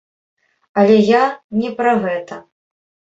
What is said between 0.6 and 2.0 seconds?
Але я не пра